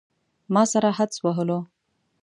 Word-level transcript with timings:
ما 0.53 0.63
سره 0.71 0.89
حدس 0.97 1.17
وهلو. 1.25 1.59